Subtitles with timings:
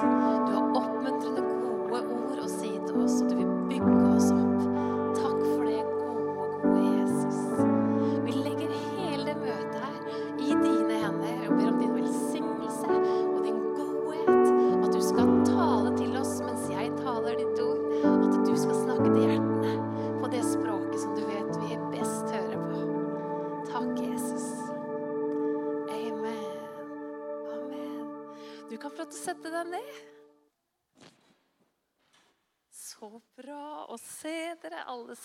[0.00, 0.35] Du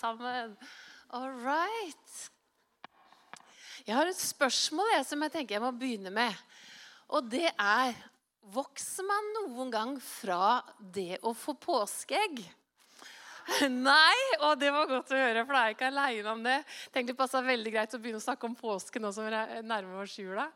[0.02, 0.56] sammen.
[1.14, 2.14] All right.
[3.86, 6.40] Jeg har et spørsmål jeg, som jeg tenker jeg må begynne med.
[7.12, 7.94] Og det er
[8.52, 10.58] Vokser man noen gang fra
[10.92, 12.40] det å få påskeegg?
[13.70, 16.56] Nei, og det var godt å høre, for da er jeg ikke aleine om det.
[16.90, 20.02] Tenkte det passa veldig greit å begynne å snakke om påske nå som vi nærmer
[20.02, 20.48] oss jula.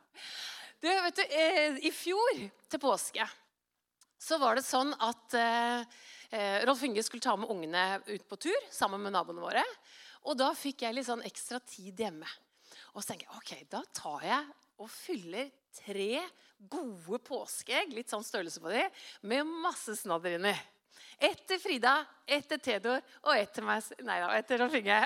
[0.82, 3.30] Du, vet du, eh, I fjor til påske
[4.26, 6.02] så var det sånn at eh,
[6.66, 9.62] Rolf Inge skulle ta med ungene ut på tur sammen med naboene våre.
[10.26, 12.28] Og da fikk jeg litt sånn ekstra tid hjemme.
[12.94, 16.22] Og så tenker jeg ok, da tar jeg og fyller tre
[16.58, 18.86] gode påskeegg, litt sånn størrelse på de,
[19.28, 20.54] med masse snadder inni.
[21.16, 24.74] Ett til Frida, ett til Theodor og ett til meg Nei da, ett til Rolf
[24.76, 24.98] Inge.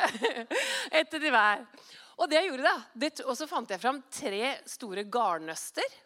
[0.98, 1.66] ett til de hver.
[2.20, 5.98] Og det jeg gjorde da, det, og så fant jeg fram tre store garnnøster.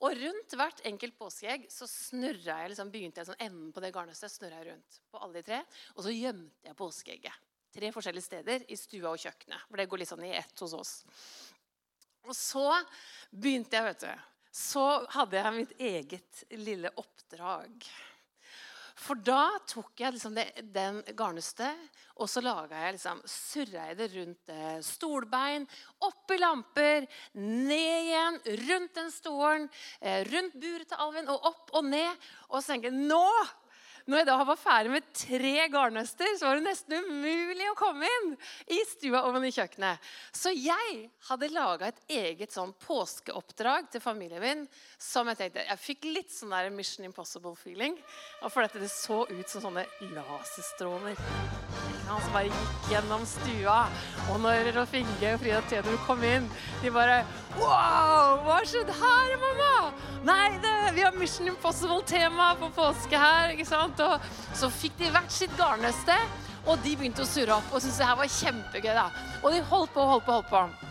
[0.00, 4.32] Og rundt hvert enkelt påskeegg så jeg liksom, begynte jeg sånn enden på det garnnøstet.
[4.32, 5.60] snurra jeg rundt på alle de tre,
[5.94, 7.46] Og så gjemte jeg påskeegget.
[7.70, 9.66] Tre forskjellige steder i stua og kjøkkenet.
[9.68, 10.94] For det går litt sånn i ett hos oss.
[12.26, 12.66] Og så
[13.30, 14.06] begynte jeg, vet du
[14.52, 14.84] Så
[15.14, 17.84] hadde jeg mitt eget lille oppdrag.
[19.00, 21.88] For da tok jeg liksom det, den garnnøstet,
[22.20, 23.22] og så laga jeg liksom,
[23.96, 25.64] det rundt eh, stolbein,
[26.04, 27.06] opp i lamper,
[27.40, 29.68] ned igjen, rundt den stolen,
[30.00, 32.28] eh, rundt buret til Alvin, og opp og ned.
[32.50, 33.24] Og så tenker jeg nå
[34.10, 38.08] når jeg da var ferdig med tre garnnøster, så var det nesten umulig å komme
[38.08, 38.32] inn
[38.74, 40.10] i stua og i kjøkkenet.
[40.34, 44.66] Så jeg hadde laga et eget sånn påskeoppdrag til familien min.
[44.98, 47.96] som Jeg tenkte, jeg fikk litt sånn der Mission Impossible-feeling.
[48.48, 51.16] For dette det så ut som sånne laserstråler.
[52.10, 53.84] Som bare gikk gjennom stua.
[54.32, 56.50] Og når Rolf Inge og Frida Theodor kom inn,
[56.82, 57.22] de bare
[57.54, 58.40] Wow!
[58.42, 59.92] Hva har skjedd her, mamma?
[60.26, 63.54] Nei, det, vi har Mission Impossible-tema på påske her.
[63.54, 63.99] ikke sant?
[64.04, 66.16] Og så fikk de hvert sitt garnnøste,
[66.66, 67.72] og de begynte å surre opp.
[67.72, 68.94] Og syntes det her var kjempegøy.
[68.94, 69.08] da.
[69.42, 70.38] Og de holdt på og holdt på.
[70.38, 70.90] holdt på.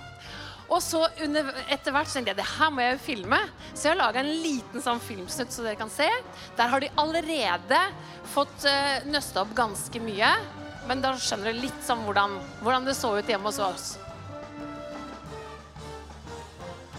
[0.70, 3.40] Og så etter hvert tenkte jeg det her må jeg jo filme.
[3.74, 6.08] Så jeg har laga en liten sånn filmsnutt så dere kan se.
[6.59, 7.80] Der har de allerede
[8.36, 10.30] fått uh, nøsta opp ganske mye.
[10.90, 13.88] Men da skjønner du litt sånn hvordan, hvordan det så ut hjemme hos oss.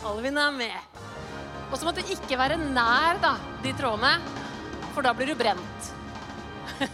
[0.06, 1.00] Alvin er med.
[1.70, 4.16] Og så måtte du ikke være nær da, de trådene,
[4.90, 5.90] for da blir du brent.
[6.80, 6.86] du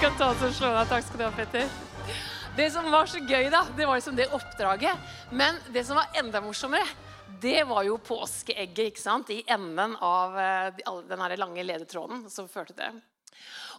[0.00, 0.88] kan ta og slå deg.
[0.90, 1.70] Takk skal du ha, Petter.
[2.54, 4.98] Det som var så gøy, da, det var liksom det oppdraget.
[5.30, 6.86] Men det som var enda morsommere,
[7.42, 9.30] det var jo påskeegget ikke sant?
[9.30, 10.74] i enden av eh,
[11.06, 13.02] den lange ledetråden som førte til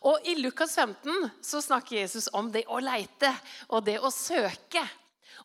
[0.06, 3.32] Og I Lukas 15 så snakker Jesus om det å leite
[3.74, 4.84] og det å søke.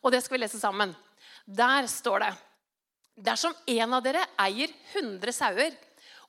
[0.05, 0.93] Og det skal vi lese sammen.
[1.45, 2.31] Der står det
[3.21, 5.73] Dersom en av dere eier 100 sauer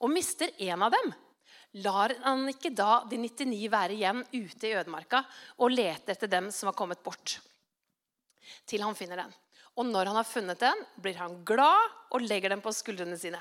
[0.02, 1.12] og mister en av dem,
[1.84, 5.22] lar han ikke da de 99 være igjen ute i ødemarka
[5.62, 7.38] og lete etter dem som har kommet bort,
[8.68, 9.32] til han finner den.
[9.78, 13.40] Og når han har funnet den, blir han glad og legger den på skuldrene sine.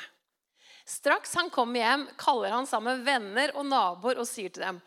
[0.92, 4.80] Straks han kommer hjem, kaller han sammen venner og naboer og sier til dem.: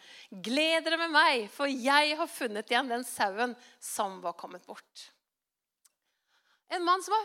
[0.45, 5.07] Gled dere med meg, for jeg har funnet igjen den sauen som var kommet bort.
[6.69, 7.25] En mann som har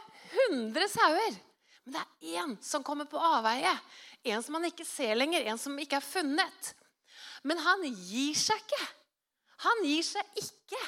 [0.53, 1.35] 100 sauer,
[1.83, 3.73] men det er én som kommer på avveie.
[4.23, 6.71] En som han ikke ser lenger, en som ikke er funnet.
[7.43, 8.85] Men han gir seg ikke.
[9.65, 10.79] Han gir seg ikke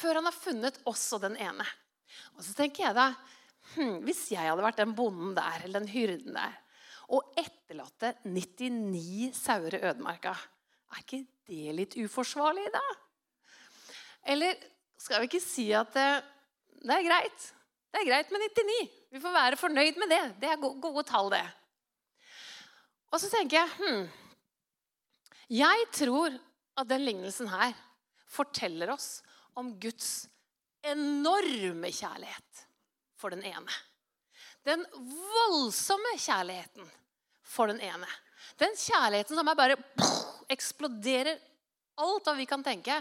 [0.00, 1.66] før han har funnet også den ene.
[2.34, 3.10] Og så tenker jeg da
[3.74, 6.56] hm, Hvis jeg hadde vært den bonden der, eller den hyrden der,
[7.10, 10.34] og etterlatte 99 sauer i ødemarka,
[10.90, 12.82] er ikke det litt uforsvarlig da?
[14.30, 14.58] Eller
[15.00, 16.08] skal vi ikke si at det,
[16.84, 17.46] det er greit?
[17.90, 18.78] Det er greit med 99.
[19.10, 20.22] Vi får være fornøyd med det.
[20.42, 21.44] Det er gode tall, det.
[23.10, 24.04] Og så tenker jeg hm,
[25.50, 26.36] Jeg tror
[26.78, 27.74] at den lignelsen her
[28.30, 29.18] forteller oss
[29.58, 30.28] om Guds
[30.86, 32.66] enorme kjærlighet
[33.18, 33.74] for den ene.
[34.66, 36.88] Den voldsomme kjærligheten
[37.46, 38.08] for den ene.
[38.60, 39.78] Den kjærligheten som bare
[40.52, 41.38] eksploderer
[42.00, 42.96] alt hva vi kan tenke,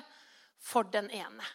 [0.60, 1.46] for den ene.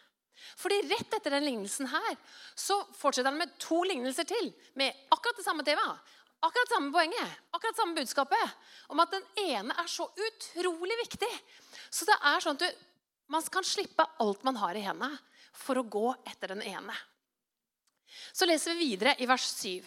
[0.57, 2.15] Fordi rett etter den lignelsen her,
[2.57, 4.49] så fortsetter han med to lignelser til.
[4.81, 6.13] Med akkurat det samme temaet.
[6.45, 8.57] Akkurat samme poenget, akkurat samme budskapet.
[8.93, 11.31] Om at den ene er så utrolig viktig.
[11.89, 12.85] Så det er sånn at du,
[13.33, 15.17] man kan slippe alt man har i hendene,
[15.55, 16.97] for å gå etter den ene.
[18.33, 19.85] Så leser vi videre i vers 7.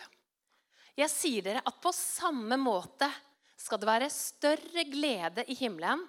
[0.98, 3.10] Jeg sier dere at på samme måte
[3.58, 6.04] skal det være større glede i himmelen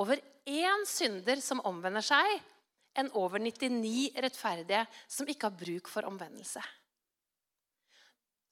[0.00, 2.28] over én synder som omvender seg,
[2.98, 6.62] enn over 99 rettferdige som ikke har bruk for omvendelse.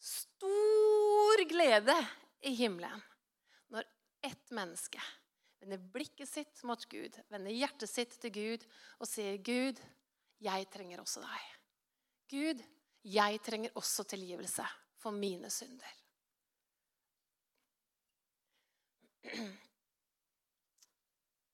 [0.01, 1.97] Stor glede
[2.49, 3.03] i himmelen
[3.73, 3.89] når
[4.25, 5.01] ett menneske
[5.61, 8.65] vender blikket sitt mot Gud, vender hjertet sitt til Gud
[8.99, 9.81] og sier, 'Gud,
[10.41, 11.51] jeg trenger også deg.'
[12.31, 12.63] Gud,
[13.09, 14.67] jeg trenger også tilgivelse
[15.01, 15.97] for mine synder.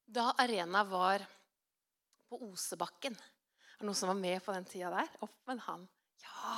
[0.07, 1.23] Da Arena var
[2.27, 5.09] på Osebakken Er det noen som var med på den tida der?
[5.21, 5.83] Opp med han.
[6.23, 6.55] Ja,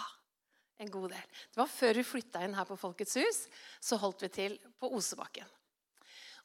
[0.80, 1.40] en god del.
[1.52, 3.42] Det var før vi flytta inn her på Folkets hus.
[3.84, 5.50] Så holdt vi til på Osebakken.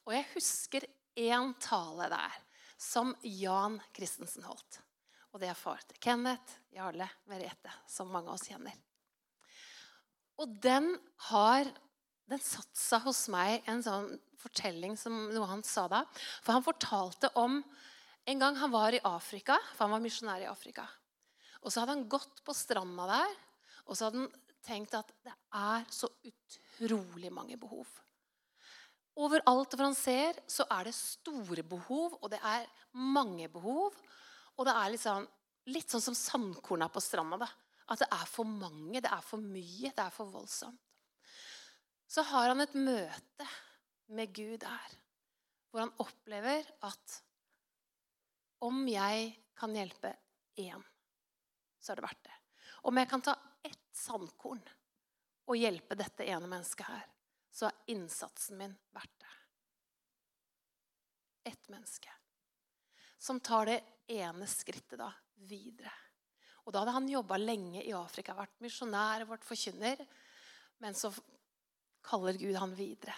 [0.05, 2.41] Og jeg husker én tale der
[2.81, 4.81] som Jan Christensen holdt.
[5.35, 8.77] Og det er far til Kenneth, Jarle, Merete, som mange av oss kjenner.
[10.39, 10.93] Og den
[11.31, 11.67] har
[12.31, 16.05] den satt seg hos meg en sånn fortelling som noe han sa da.
[16.45, 17.59] For han fortalte om
[18.25, 20.87] en gang han var i Afrika, for han var misjonær i Afrika.
[21.65, 23.37] Og så hadde han gått på stranda der,
[23.85, 24.33] og så hadde han
[24.65, 27.89] tenkt at det er så utrolig mange behov.
[29.15, 32.65] Overalt hvor han ser, så er det store behov, og det er
[32.97, 33.95] mange behov.
[34.59, 35.27] Og det er litt sånn,
[35.75, 37.41] litt sånn som sandkorna på stranda.
[37.43, 37.49] Da.
[37.91, 40.81] At det er for mange, det er for mye, det er for voldsomt.
[42.07, 43.47] Så har han et møte
[44.15, 44.99] med Gud der,
[45.71, 47.17] hvor han opplever at
[48.65, 50.13] om jeg kan hjelpe
[50.61, 50.85] én,
[51.81, 52.37] så er det verdt det.
[52.89, 53.35] Om jeg kan ta
[53.65, 54.63] ett sandkorn
[55.49, 57.09] og hjelpe dette ene mennesket her,
[57.55, 59.33] så er innsatsen min verdt det.
[61.51, 62.13] Ett menneske
[63.19, 65.11] som tar det ene skrittet da
[65.49, 65.93] videre.
[66.65, 70.01] Og Da hadde han jobba lenge i Afrika, vært misjonær, vært forkynner.
[70.81, 71.11] Men så
[72.05, 73.15] kaller Gud han videre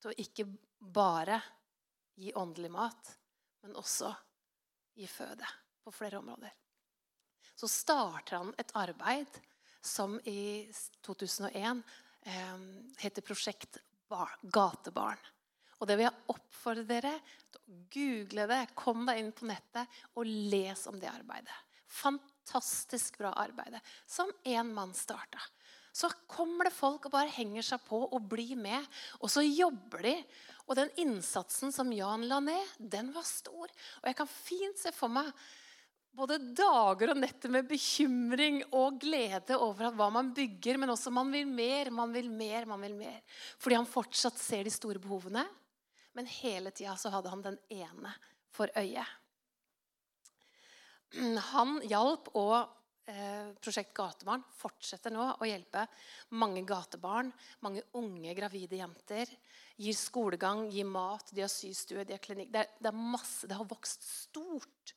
[0.00, 0.46] til å ikke
[0.80, 1.40] bare
[2.20, 3.10] gi åndelig mat,
[3.62, 4.10] men også
[4.96, 5.46] gi føde
[5.84, 6.52] på flere områder.
[7.54, 9.40] Så starter han et arbeid
[9.84, 10.70] som i
[11.04, 11.82] 2001
[12.22, 12.62] eh,
[13.02, 13.80] heter Prosjekt
[14.42, 15.20] Gatebarn.
[15.80, 17.14] Og det vil jeg oppfordre dere
[17.50, 18.60] til å google det.
[18.78, 21.56] Kom deg inn på nettet og les om det arbeidet.
[21.90, 25.40] Fantastisk bra arbeid som én mann starta.
[25.92, 28.84] Så kommer det folk og bare henger seg på og blir med.
[29.18, 30.14] Og så jobber de.
[30.68, 33.66] Og den innsatsen som Jan la ned, den var stor.
[33.66, 35.32] Og jeg kan fint se for meg
[36.14, 41.30] både dager og netter med bekymring og glede over hva man bygger, men også man
[41.32, 43.20] vil mer, man vil mer, man vil mer.
[43.58, 45.44] Fordi han fortsatt ser de store behovene.
[46.18, 48.12] Men hele tida så hadde han den ene
[48.50, 49.04] for øye.
[51.50, 52.56] Han hjalp og
[53.10, 55.86] eh, Prosjekt Gatebarn fortsetter nå å hjelpe
[56.38, 57.32] mange gatebarn,
[57.66, 59.30] mange unge gravide jenter.
[59.80, 62.50] Gir skolegang, gir mat, de har systue, de har klinikk.
[62.54, 64.94] Det, er, det, er masse, det har vokst stort.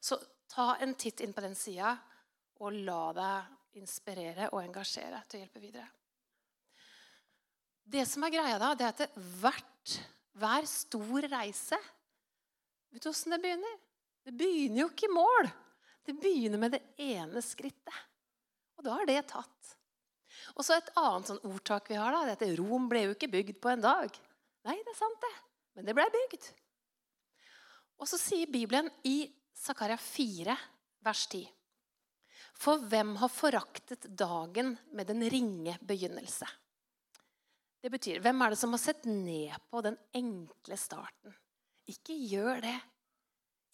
[0.00, 0.16] Så
[0.50, 1.96] ta en titt inn på den sida,
[2.60, 5.88] og la deg inspirere og engasjere til å hjelpe videre.
[7.90, 9.94] Det som er greia da, det er at hvert,
[10.38, 11.78] hver stor reise
[12.90, 13.74] Vet du åssen det begynner?
[14.26, 15.48] Det begynner jo ikke i mål.
[16.02, 18.00] Det begynner med det ene skrittet.
[18.78, 19.76] Og da er det tatt.
[20.56, 23.14] Og så Et annet sånn ordtak vi har, da, det er at Rom ble jo
[23.14, 24.18] ikke bygd på en dag.
[24.66, 25.32] Nei, det er sant, det.
[25.76, 26.50] Men det ble bygd.
[28.00, 30.56] Og så sier Bibelen i Zakaria 4,
[31.04, 31.44] vers 10.:
[32.56, 36.48] For hvem har foraktet dagen med den ringe begynnelse?
[37.80, 41.34] Det betyr, Hvem er det som har sett ned på den enkle starten?
[41.88, 42.76] Ikke gjør det.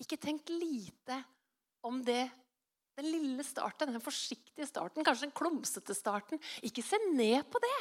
[0.02, 1.18] Ikke tenk lite
[1.86, 2.28] om det,
[2.96, 6.40] den lille starten, den forsiktige starten, kanskje den klumsete starten.
[6.64, 7.76] Ikke se ned på det.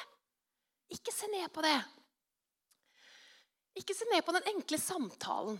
[0.97, 1.77] Ikke se ned på det.
[3.79, 5.57] Ikke se ned på den enkle samtalen.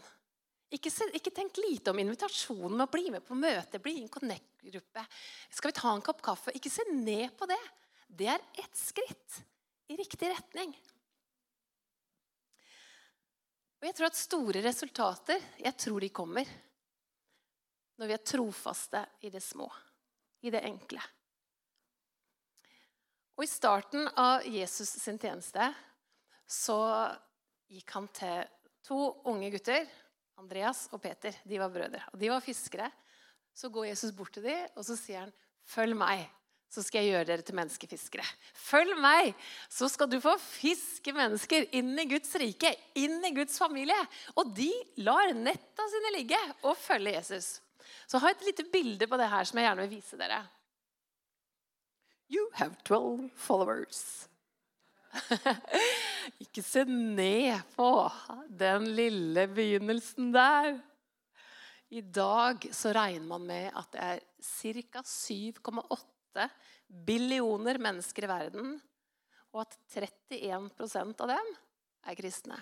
[0.73, 4.03] Ikke, se, ikke tenk lite om invitasjonen med å bli med på møte, bli i
[4.03, 5.03] en Connect-gruppe.
[5.53, 6.55] Skal vi ta en kopp kaffe?
[6.57, 7.61] Ikke se ned på det.
[8.09, 9.43] Det er ett skritt
[9.87, 10.73] i riktig retning.
[13.79, 16.53] Og jeg tror at store resultater jeg tror de kommer
[17.95, 19.67] når vi er trofaste i det små,
[20.43, 21.03] i det enkle.
[23.35, 25.67] Og I starten av Jesus sin tjeneste
[26.47, 26.79] så
[27.71, 28.45] gikk han til
[28.85, 28.99] to
[29.31, 29.87] unge gutter,
[30.39, 31.35] Andreas og Peter.
[31.43, 32.01] De var brødre.
[32.13, 32.89] Og de var fiskere.
[33.55, 35.33] Så går Jesus bort til dem, og så sier han,
[35.65, 36.29] 'Følg meg,
[36.75, 39.33] så skal jeg gjøre dere til menneskefiskere.' 'Følg meg,
[39.71, 44.51] så skal du få fiske mennesker inn i Guds rike, inn i Guds familie.' Og
[44.57, 44.71] de
[45.07, 47.59] lar netta sine ligge og følge Jesus.
[48.05, 50.43] Så jeg har et lite bilde på det her som jeg gjerne vil vise dere.
[52.29, 54.27] You have 12 followers.
[56.43, 57.89] Ikke se ned på
[58.49, 60.79] den lille begynnelsen der.
[61.93, 65.03] I dag så regner man med at det er ca.
[65.05, 66.14] 7,8
[66.87, 68.75] billioner mennesker i verden,
[69.55, 71.51] og at 31% av dem
[72.05, 72.57] er kristne.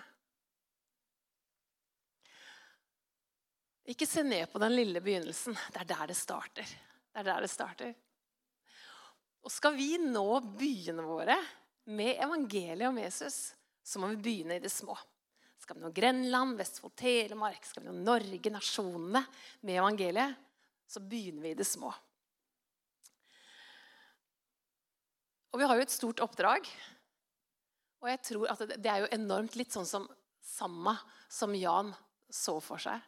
[3.90, 5.56] Ikke se ned på den lille begynnelsen.
[5.74, 6.64] Det er der det starter.
[6.64, 7.90] Det er der det starter.
[9.44, 11.36] Og skal vi nå byene våre
[11.92, 13.52] med evangeliet om Jesus,
[13.84, 14.96] så må vi begynne i det små.
[15.60, 19.20] Skal vi nå Grenland, Vestfold, Telemark, skal vi nå Norge, nasjonene,
[19.60, 20.40] med evangeliet,
[20.88, 21.92] så begynner vi i det små.
[25.54, 26.66] Og vi har jo et stort oppdrag.
[28.02, 30.08] Og jeg tror at det er jo enormt litt sånn som
[30.42, 30.96] samme
[31.30, 31.92] som Jan
[32.26, 32.98] så for seg.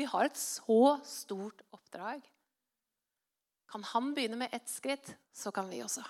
[0.00, 2.24] Vi har et så stort oppdrag.
[3.70, 6.02] Kan han begynne med ett skritt, så kan vi også.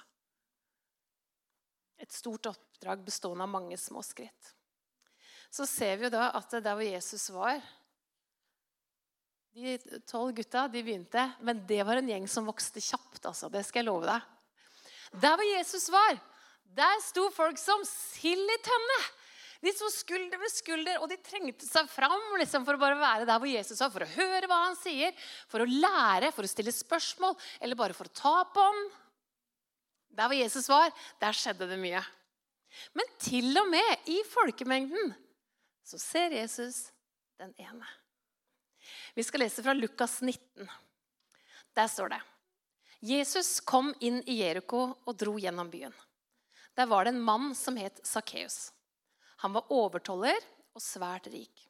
[2.01, 4.55] Et stort oppdrag bestående av mange små skritt.
[5.51, 7.59] Så ser vi jo da at der hvor Jesus var
[9.51, 9.73] De
[10.07, 13.27] tolv gutta de begynte, men det var en gjeng som vokste kjapt.
[13.27, 14.29] altså, Det skal jeg love deg.
[15.11, 16.19] Der hvor Jesus var,
[16.77, 19.01] der sto folk som sild i tønne.
[19.61, 23.27] De sto skulder ved skulder, og de trengte seg fram liksom, for å bare være
[23.29, 23.91] der hvor Jesus var.
[23.93, 25.13] For å høre hva han sier,
[25.51, 28.81] for å lære, for å stille spørsmål, eller bare for å ta på ham.
[30.17, 32.01] Der hvor Jesus var, der skjedde det mye.
[32.97, 35.13] Men til og med i folkemengden
[35.85, 36.87] så ser Jesus
[37.41, 37.87] den ene.
[39.15, 40.71] Vi skal lese fra Lukas 19.
[41.77, 42.21] Der står det
[43.01, 45.95] Jesus kom inn i Jeriko og dro gjennom byen.
[46.77, 48.73] Der var det en mann som het Sakkeus.
[49.41, 50.37] Han var overtoller
[50.77, 51.67] og svært rik.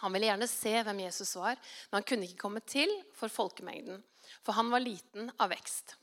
[0.00, 1.58] Han ville gjerne se hvem Jesus var,
[1.90, 4.00] men han kunne ikke komme til for folkemengden,
[4.46, 5.96] for han var liten av vekst.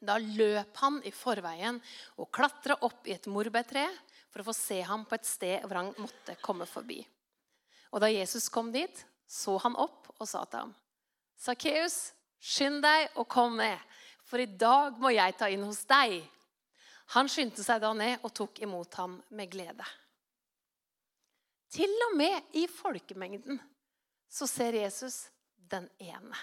[0.00, 1.80] Da løp han i forveien
[2.16, 3.84] og klatra opp i et morbærtre
[4.30, 7.02] for å få se ham på et sted hvor han måtte komme forbi.
[7.90, 10.72] Og da Jesus kom dit, så han opp og sa til ham,
[11.36, 13.78] 'Sakkeus, skynd deg og kom ned,
[14.24, 16.22] for i dag må jeg ta inn hos deg.'
[17.10, 19.86] Han skyndte seg da ned og tok imot ham med glede.
[21.70, 23.58] Til og med i folkemengden
[24.30, 25.24] så ser Jesus
[25.56, 26.38] den ene.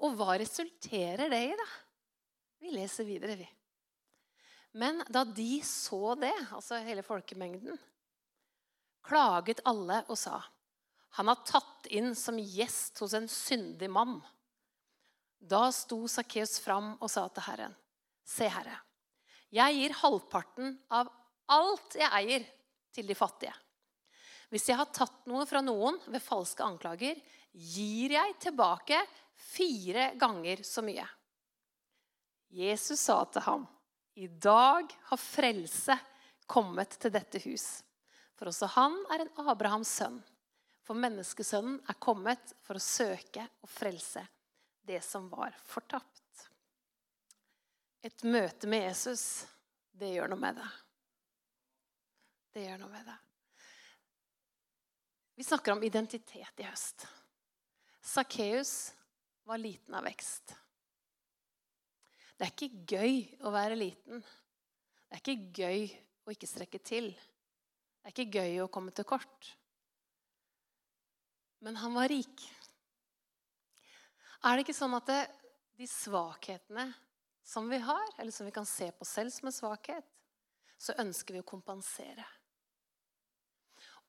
[0.00, 1.66] Og hva resulterer det i, da?
[2.64, 3.48] Vi leser videre, vi.
[4.80, 7.76] Men da de så det, altså hele folkemengden,
[9.04, 10.40] klaget alle og sa
[11.18, 14.20] han har tatt inn som gjest hos en syndig mann.
[15.40, 17.74] Da sto Sakkeus fram og sa til Herren,
[18.28, 18.76] Se, Herre,
[19.50, 21.08] jeg gir halvparten av
[21.50, 22.44] alt jeg eier,
[22.90, 23.54] til de fattige.
[24.50, 27.18] Hvis jeg har tatt noe fra noen ved falske anklager,
[27.54, 28.98] gir jeg tilbake
[29.38, 31.06] fire ganger så mye.
[32.50, 33.68] Jesus sa til ham,
[34.18, 35.96] 'I dag har frelse
[36.50, 37.82] kommet til dette hus.'
[38.34, 40.18] For også han er en Abrahams sønn.
[40.82, 44.24] For menneskesønnen er kommet for å søke og frelse
[44.86, 46.50] det som var fortapt.
[48.02, 49.24] Et møte med Jesus,
[49.92, 50.68] det gjør noe med det.
[52.54, 53.18] Det gjør noe med det.
[55.40, 57.06] Vi snakker om identitet i høst.
[58.00, 58.92] Sakkeus
[59.48, 60.54] var liten av vekst.
[62.36, 64.22] Det er ikke gøy å være liten.
[64.24, 65.82] Det er ikke gøy
[66.24, 67.10] å ikke strekke til.
[67.12, 69.50] Det er ikke gøy å komme til kort.
[71.60, 72.46] Men han var rik.
[74.44, 75.20] Er det ikke sånn at det,
[75.80, 76.86] de svakhetene
[77.44, 80.06] som vi har, eller som vi kan se på selv som en svakhet,
[80.80, 82.24] så ønsker vi å kompensere.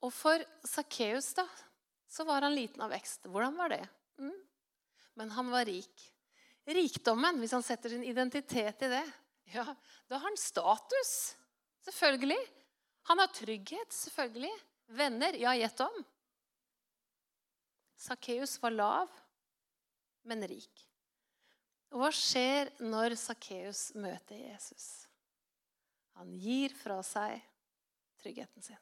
[0.01, 1.45] Og for Sakkeus, da,
[2.09, 3.27] så var han liten av vekst.
[3.27, 3.83] Hvordan var det?
[4.19, 4.39] Mm.
[5.19, 6.07] Men han var rik
[6.65, 9.03] rikdommen, hvis han setter sin identitet i det,
[9.51, 9.65] ja,
[10.07, 11.35] da har han status.
[11.81, 12.39] Selvfølgelig.
[13.09, 14.53] Han har trygghet, selvfølgelig.
[14.95, 16.03] Venner, ja, gjett om.
[18.01, 19.11] Sakkeus var lav,
[20.27, 20.85] men rik.
[21.91, 24.87] Og hva skjer når Sakkeus møter Jesus?
[26.19, 27.41] Han gir fra seg
[28.21, 28.79] tryggheten sin.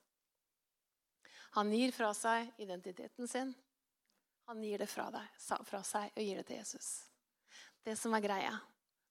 [1.58, 3.54] Han gir fra seg identiteten sin.
[4.50, 6.92] Han gir det fra, deg, fra seg og gir det til Jesus
[7.90, 8.54] det som er greia.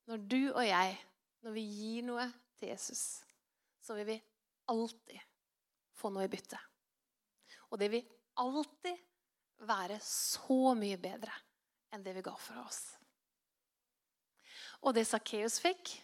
[0.09, 0.95] Når du og jeg,
[1.45, 2.27] når vi gir noe
[2.59, 3.21] til Jesus,
[3.83, 4.19] så vil vi
[4.71, 5.21] alltid
[5.99, 6.59] få noe i bytte.
[7.73, 8.07] Og det vil
[8.41, 9.05] alltid
[9.69, 11.35] være så mye bedre
[11.95, 12.83] enn det vi ga for oss.
[14.85, 15.97] Og det Sakkeus fikk,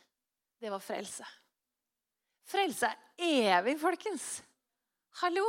[0.60, 1.26] det var frelse.
[2.48, 4.42] Frelse er evig, folkens.
[5.22, 5.44] Hallo!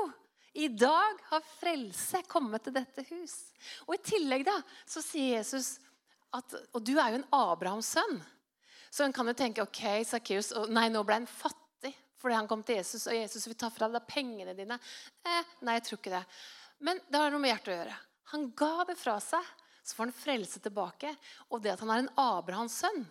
[0.55, 3.33] I dag har frelse kommet til dette hus.
[3.89, 4.55] Og i tillegg da,
[4.87, 5.73] så sier Jesus
[6.35, 8.21] at Og du er jo en Abrahams sønn.
[8.87, 11.91] Så en kan jo tenke ok, Sakkeus Nei, nå ble han fattig
[12.25, 14.79] fordi han kom til Jesus, og Jesus vil ta fra deg pengene dine.
[15.21, 16.21] Eh, nei, jeg tror ikke det.
[16.81, 17.97] Men det har noe med hjertet å gjøre.
[18.31, 19.51] Han ga det fra seg.
[19.85, 21.11] Så får han frelse tilbake.
[21.53, 23.05] Og det at han er en Abrahams sønn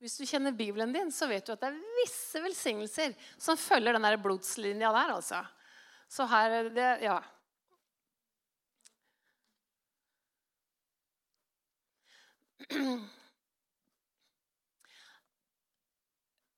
[0.00, 3.96] Hvis du kjenner Bibelen din, så vet du at det er visse velsignelser som følger
[3.96, 5.14] den der blodslinja der.
[5.18, 5.44] altså.
[6.08, 7.22] Så her det, Ja.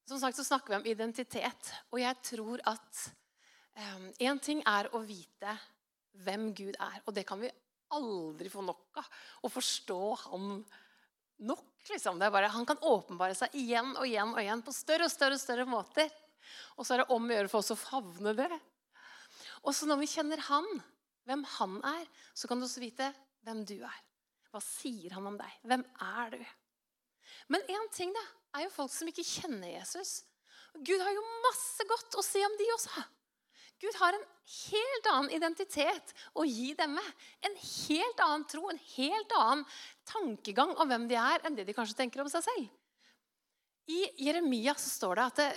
[0.06, 3.00] Som sagt så snakker vi om identitet, og jeg tror at
[4.22, 5.56] én um, ting er å vite
[6.22, 7.00] hvem Gud er.
[7.06, 7.50] Og det kan vi
[7.94, 9.08] aldri få nok av.
[9.46, 10.60] Å forstå han
[11.46, 11.66] nok.
[11.90, 12.18] Liksom.
[12.18, 15.42] Bare, han kan åpenbare seg igjen og igjen og igjen på større og større, og
[15.42, 16.10] større måter.
[16.76, 18.50] Og så er det om å gjøre for oss å favne det.
[19.66, 20.66] Og så når vi kjenner han,
[21.26, 23.10] hvem han er, så kan du også vite
[23.46, 23.98] hvem du er.
[24.52, 25.58] Hva sier han om deg?
[25.66, 26.40] Hvem er du?
[27.52, 28.22] Men én ting da,
[28.56, 30.22] er jo folk som ikke kjenner Jesus.
[30.76, 33.02] Gud har jo masse godt å si om de også.
[33.82, 34.24] Gud har en
[34.70, 37.08] helt annen identitet å gi dem med.
[37.44, 39.64] En helt annen tro, en helt annen
[40.08, 42.68] tankegang om hvem de er, enn det de kanskje tenker om seg selv.
[43.92, 45.50] I Jeremia så står det at det,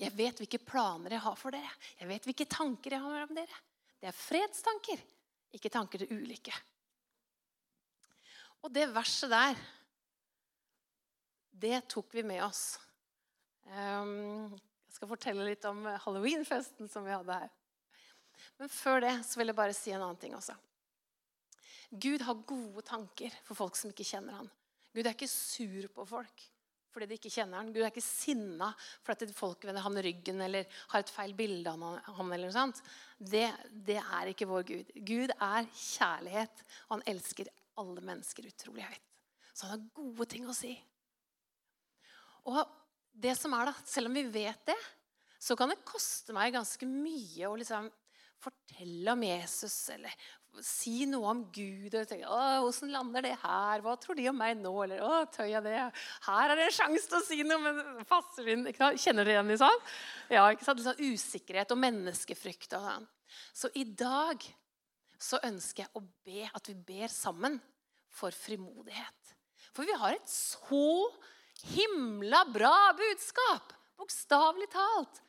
[0.00, 1.72] jeg vet hvilke planer jeg har for dere.
[1.98, 3.58] Jeg vet hvilke tanker jeg har om dere.
[4.00, 5.02] Det er fredstanker,
[5.56, 6.54] ikke tanker til ulykke.
[8.64, 9.60] Og det verset der,
[11.60, 12.78] det tok vi med oss.
[15.00, 17.52] Skal fortelle litt om halloweenfesten som vi hadde her.
[18.60, 20.52] Men før det så vil jeg bare si en annen ting også.
[21.90, 24.50] Gud har gode tanker for folk som ikke kjenner han.
[24.92, 26.50] Gud er ikke sur på folk
[26.90, 27.70] fordi de ikke kjenner han.
[27.70, 28.72] Gud er ikke sinna
[29.06, 32.32] for at folk vender ham ryggen eller har et feil bilde av ham.
[32.34, 32.80] eller noe sånt.
[33.16, 34.90] Det, det er ikke vår Gud.
[35.06, 39.06] Gud er kjærlighet, og han elsker alle mennesker utrolig høyt.
[39.54, 40.74] Så han har gode ting å si.
[42.50, 42.58] Og
[43.12, 44.78] det som er da, Selv om vi vet det,
[45.40, 47.88] så kan det koste meg ganske mye å liksom
[48.40, 50.12] fortelle om Jesus eller
[50.64, 51.94] si noe om Gud.
[51.94, 53.80] og tenke, å, 'Hvordan lander det her?
[53.80, 55.92] Hva tror de om meg nå?' Eller 'Å, tør jeg det?'
[56.26, 58.64] Her er det en sjanse til å si noe, men passer inn.
[58.66, 59.80] Kjenner dere igjen i sånn?
[60.28, 60.80] Ja, ikke sant?
[60.80, 62.72] Sånn usikkerhet og menneskefrykt.
[62.74, 63.08] og sånn.
[63.54, 64.42] Så i dag
[65.18, 67.60] så ønsker jeg å be at vi ber sammen
[68.10, 69.36] for frimodighet.
[69.72, 71.12] For vi har et så
[71.74, 73.74] himla bra budskap.
[74.00, 75.20] Bokstavelig talt.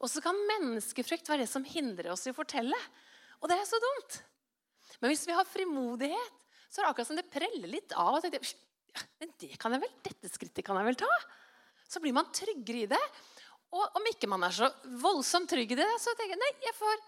[0.00, 2.76] Og så kan menneskefrykt være det som hindrer oss i å fortelle.
[3.40, 4.20] Og det er så dumt.
[5.00, 8.16] Men hvis vi har frimodighet, så er det akkurat som det preller litt av.
[8.16, 8.52] Og tenker,
[9.20, 11.10] men det kan jeg vel, Dette skrittet kan jeg vel ta?
[11.90, 13.02] Så blir man tryggere i det.
[13.76, 14.68] Og om ikke man er så
[15.02, 17.02] voldsomt trygg i det, så tenker jeg nei, jeg, får,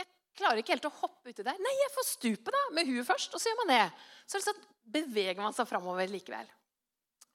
[0.00, 0.08] jeg
[0.40, 1.58] klarer ikke helt å hoppe uti der.
[1.64, 3.82] Nei, jeg får stupe da, med huet først, og så gjør man det.
[4.24, 6.48] Så liksom beveger man seg framover likevel.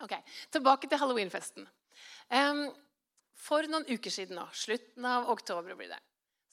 [0.03, 0.17] Ok,
[0.51, 1.67] Tilbake til halloweenfesten.
[2.33, 2.65] Um,
[3.39, 5.99] for noen uker siden, nå, slutten av oktober, blir det,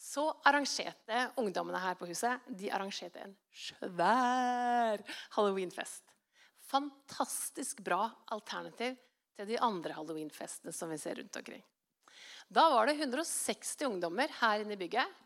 [0.01, 5.03] så arrangerte ungdommene her på huset de arrangerte en svær
[5.37, 6.07] halloweenfest.
[6.71, 8.97] Fantastisk bra alternativ
[9.37, 11.63] til de andre halloweenfestene som vi ser rundt omkring.
[12.51, 15.19] Da var det 160 ungdommer her inne i bygget.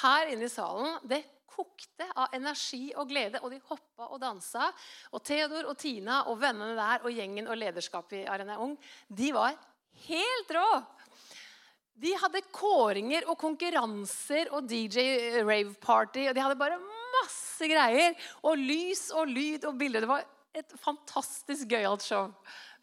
[0.00, 0.96] Her inne i salen.
[1.06, 4.70] Det kokte av energi og glede, og de hoppa og dansa.
[5.14, 8.76] Og Theodor og Tina og vennene der og gjengen og lederskapet i Arena Ung
[9.08, 9.54] de var
[10.08, 10.68] helt rå!
[11.94, 16.26] De hadde kåringer og konkurranser og DJ rave party.
[16.26, 16.80] og De hadde bare
[17.14, 18.16] masse greier.
[18.42, 20.02] Og lys og lyd og bilder.
[20.02, 20.24] Det var
[20.58, 22.32] et fantastisk gøyalt show.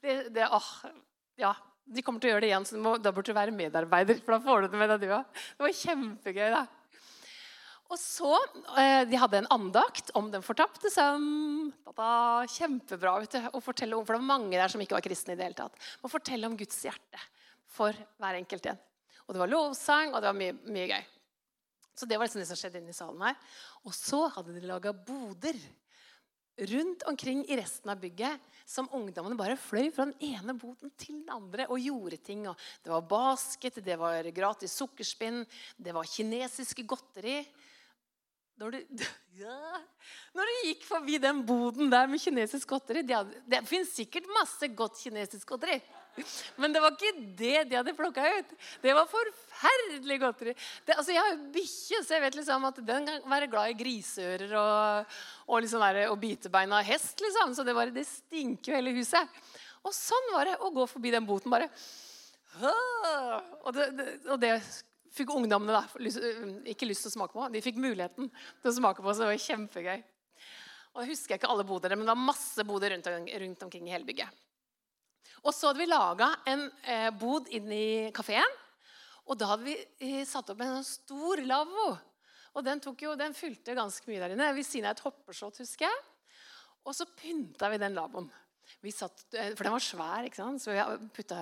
[0.02, 0.70] Det, det, åh,
[1.40, 1.52] ja,
[1.84, 4.22] De kommer til å gjøre det igjen, så da burde du være medarbeider.
[4.24, 5.44] for da får du Det med deg, du også.
[5.58, 6.50] Det var kjempegøy.
[6.56, 6.64] da.
[7.92, 8.32] Og så,
[8.80, 11.74] eh, De hadde en andakt om den fortapte sønn.
[11.92, 15.34] Kjempebra vet du, å fortelle om, for det var mange der som ikke var kristne.
[15.34, 15.76] i det hele tatt.
[16.04, 17.20] Å fortelle om Guds hjerte
[17.68, 18.80] for hver enkelt igjen.
[19.28, 21.06] Og det var lovsang, og det var mye, mye gøy.
[21.96, 23.36] Så det var liksom det som skjedde inne i salen her.
[23.86, 25.60] Og så hadde de laga boder
[26.72, 31.22] rundt omkring i resten av bygget som ungdommene bare fløy fra den ene boden til
[31.22, 32.48] den andre og gjorde ting.
[32.48, 35.44] Og det var basket, det var gratis sukkerspinn,
[35.78, 37.42] det var kinesiske godteri.
[38.60, 39.06] Når du,
[39.42, 39.80] ja,
[40.36, 44.70] når du gikk forbi den boden der med kinesisk godteri Det, det fins sikkert masse
[44.76, 45.80] godt kinesisk godteri.
[46.60, 48.50] Men det var ikke det de hadde plukka ut.
[48.84, 50.54] Det var forferdelig godteri.
[50.86, 53.72] Det, altså, jeg har jo bikkje, så jeg vet liksom at den kan være glad
[53.72, 55.16] i griseører og,
[55.48, 57.16] og, liksom og bitebein av hest.
[57.24, 57.56] liksom.
[57.56, 59.42] Så det, var, det stinker jo hele huset.
[59.88, 61.72] Og sånn var det å gå forbi den boten bare.
[63.64, 63.88] Og det,
[64.28, 64.58] og det
[65.16, 66.22] fikk ungdommene da, lyst,
[66.72, 67.48] ikke lyst til å smake på.
[67.54, 70.04] De fikk muligheten til å smake på, så det var kjempegøy.
[70.92, 73.08] Og jeg husker ikke alle bodene, men det var masse boder rundt,
[73.44, 74.42] rundt omkring i hele bygget.
[75.42, 78.58] Og så hadde vi laga en eh, bod inn i kafeen.
[79.30, 81.90] Og da hadde vi eh, satt opp en stor lavvo.
[82.52, 84.52] Og den, jo, den, fylte ganske mye der inne.
[84.58, 86.02] Ved siden av et hoppeslott, husker jeg.
[86.86, 88.30] Og så pynta vi den lavvoen.
[88.82, 90.62] For den var svær, ikke sant?
[90.64, 91.40] så vi putta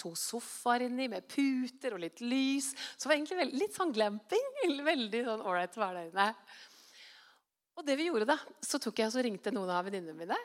[0.00, 2.72] to sofaer inni med puter og litt lys.
[2.74, 4.50] Så det var egentlig veldig, litt sånn glamping.
[4.92, 6.28] Veldig sånn ålreit å være der inne.
[7.74, 10.38] Og det vi gjorde da, så tok jeg og ringte noen av venninnene mine.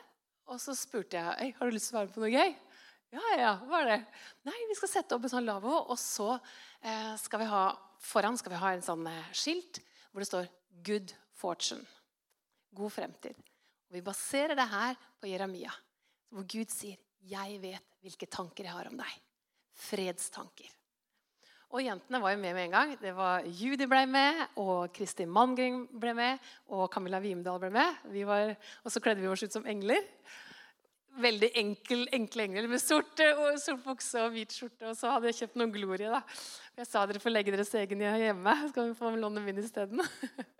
[0.50, 2.56] Og så spurte jeg har du lyst til å være med på noe gøy.
[3.10, 4.00] Ja, ja, hva er det?
[4.46, 7.64] Nei, vi skal sette opp en sånn lavvo, og så eh, skal vi ha
[8.00, 10.50] foran skal vi ha en sånn eh, skilt hvor det står
[10.82, 11.86] 'Good fortune'.
[12.74, 13.34] God fremtid.
[13.90, 15.72] Og Vi baserer det her på Jeremia,
[16.30, 19.18] hvor Gud sier 'Jeg vet hvilke tanker jeg har om deg'.
[19.80, 20.68] Fredstanker.
[21.70, 22.92] Og jentene var jo med med en gang.
[22.98, 28.00] Det var Judy ble med, og Kristin Mangring ble med, og Camilla Vimdal ble med.
[28.26, 30.02] Var, og så kledde vi oss ut som engler
[31.18, 33.20] veldig enkel, enkle engler med sort,
[33.62, 34.90] sort bukse og hvit skjorte.
[34.90, 36.10] Og så hadde jeg kjøpt noen Glorie.
[36.12, 36.22] da.
[36.78, 38.56] Jeg sa dere får legge deres egen hjemme.
[38.70, 40.02] Skal vi få låne min isteden?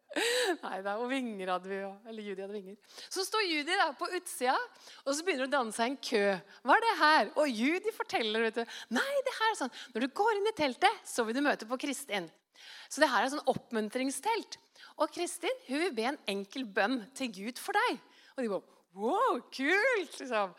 [0.64, 0.96] Nei da.
[0.98, 1.90] Og vinger hadde vi jo.
[2.10, 2.96] Eller Judy hadde vinger.
[3.06, 4.56] Så står Judy da på utsida,
[5.04, 6.24] og så begynner hun å danne seg en kø.
[6.66, 7.30] Hva er det her?
[7.36, 8.48] Og Judy forteller.
[8.48, 8.74] vet du.
[8.96, 9.76] Nei, det her er sånn.
[9.94, 12.28] Når du går inn i teltet, så vil du møte på Kristin.
[12.90, 14.58] Så det her er sånn oppmuntringstelt.
[15.00, 18.02] Og Kristin hun vil be en enkel bønn til Gud for deg.
[18.36, 18.68] Og de går
[18.98, 20.16] Wow, kult!
[20.18, 20.54] Liksom.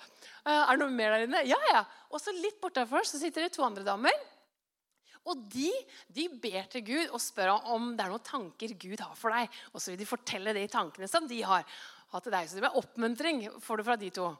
[0.45, 1.41] Eh, er det noe mer der inne?
[1.43, 1.81] Ja, ja.
[2.15, 4.15] Og så litt bortafor så sitter det to andre damer.
[5.29, 5.69] Og de,
[6.09, 9.51] de, ber til Gud og spør om det er noen tanker Gud har for deg.
[9.71, 11.67] Og så vil de fortelle de tankene som de har
[12.11, 12.47] hatt til deg.
[12.47, 14.31] Så det blir oppmuntring får du fra de to.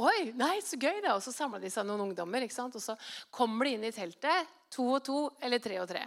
[0.00, 1.10] Oi, nei, så gøy det.
[1.10, 2.46] Og så samler de seg noen ungdommer.
[2.46, 2.78] ikke sant?
[2.78, 2.94] Og så
[3.34, 6.06] kommer de inn i teltet, to og to eller tre og tre.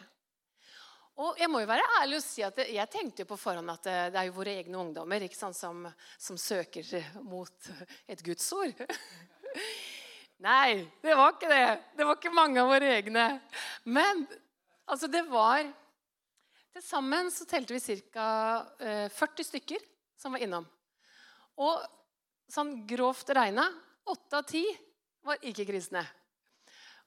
[1.22, 3.86] Og jeg må jo være ærlig og si at jeg tenkte jo på forhånd at
[3.86, 5.84] det er jo våre egne ungdommer ikke sant, som,
[6.18, 6.88] som søker
[7.22, 7.70] mot
[8.10, 8.74] et gudsord.
[10.44, 11.68] Nei, det var ikke det.
[11.96, 13.28] Det var ikke mange av våre egne.
[13.88, 14.26] Men
[14.84, 15.64] altså, det var
[16.74, 18.26] Til sammen så telte vi ca.
[19.14, 19.84] 40 stykker
[20.18, 20.66] som var innom.
[21.62, 21.84] Og
[22.50, 23.68] sånn grovt regna
[24.10, 24.64] åtte av ti
[25.24, 26.02] var ikke-kristne.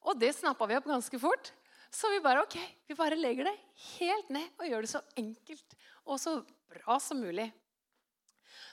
[0.07, 1.51] Og det snappa vi opp ganske fort.
[1.91, 2.55] Så vi bare ok,
[2.87, 3.57] vi bare legger det
[3.97, 6.37] helt ned og gjør det så enkelt og så
[6.71, 7.49] bra som mulig.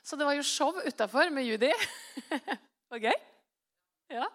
[0.05, 1.73] Så det var jo show utafor med Judy.
[2.93, 3.19] var gøy?
[4.13, 4.29] Ja.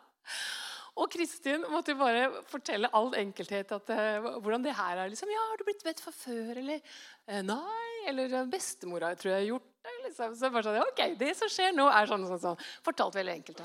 [0.98, 5.08] Og Kristin måtte bare fortelle all enkelthet at, uh, hvordan det her er.
[5.08, 6.80] liksom, ja, 'Har du blitt bedt for før?' Eller
[7.28, 10.34] uh, 'Nei.' Eller uh, 'Bestemora tror jeg har gjort det.' Liksom.
[10.34, 12.40] Så bare sånn, ok, Det som skjer nå, er sånn sånn.
[12.40, 12.66] sånn.
[12.82, 13.62] Fortalt veldig enkelt.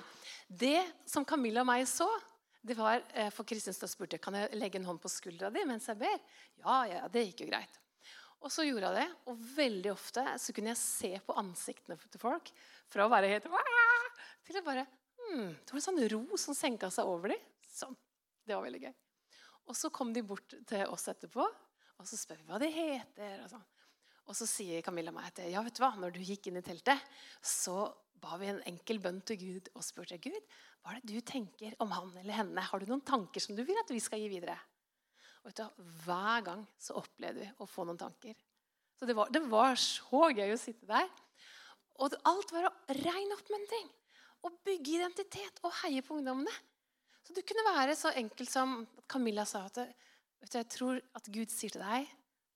[0.48, 2.08] Det som Camilla og meg så,
[2.64, 5.66] det var, eh, for Kristin som spurte kan jeg legge en hånd på skuldra di
[5.68, 6.20] mens jeg ber.
[6.64, 7.80] Ja, ja, det gikk jo greit.
[8.44, 12.20] Og så gjorde jeg det, og veldig ofte så kunne jeg se på ansiktene til
[12.20, 12.52] folk
[12.92, 14.86] fra å være helt til å bare
[15.24, 17.50] hmm, Det var en sånn ro som senka seg over dem.
[17.74, 17.96] Sånn.
[18.44, 18.94] Det var veldig gøy.
[19.72, 23.44] Og så kom de bort til oss etterpå, og så spør vi hva de heter.
[23.46, 23.64] Og, sånn.
[24.28, 26.66] og så sier Camilla meg at ja, vet du hva, når du gikk inn i
[26.66, 27.00] teltet,
[27.40, 27.88] så
[28.24, 30.40] ba vi en enkel bønn til Gud og spurte Gud,
[30.84, 32.64] hva er det du tenker om han eller henne.
[32.68, 34.58] Har du noen tanker som du vil at vi skal gi videre?
[35.44, 38.36] Og vet du, Hver gang så opplevde vi å få noen tanker.
[39.00, 41.08] Så det var, det var så gøy å sitte der.
[42.04, 43.90] Og alt var ren oppmuntring.
[44.44, 46.54] Å bygge identitet og heie på ungdommene.
[47.24, 49.94] Så du kunne være så enkelt som Camilla sa at du,
[50.44, 52.10] jeg tror at Gud sier til deg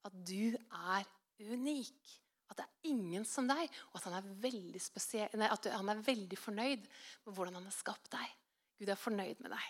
[0.08, 1.08] at du er
[1.40, 2.16] unik.
[2.52, 4.82] At det er ingen som deg, og at han er veldig,
[5.40, 8.36] nei, at han er veldig fornøyd med hvordan han har skapt deg.
[8.80, 9.68] Gud er fornøyd med deg.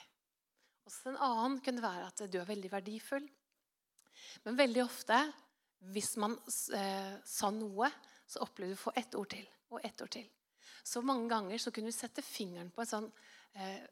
[0.87, 3.25] Også en annen kunne være at du er veldig verdifull.
[4.45, 5.19] Men veldig ofte,
[5.93, 6.37] hvis man
[6.77, 7.89] eh, sa noe,
[8.27, 10.27] så opplevde du å få ett ord til og ett ord til.
[10.87, 13.09] Så mange ganger så kunne vi sette fingeren på et sånn
[13.59, 13.83] eh,